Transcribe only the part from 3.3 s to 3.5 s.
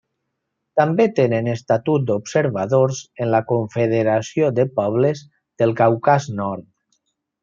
la